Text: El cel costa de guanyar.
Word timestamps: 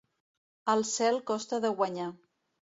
El 0.73 0.81
cel 0.93 1.19
costa 1.33 1.61
de 1.67 1.73
guanyar. 1.83 2.09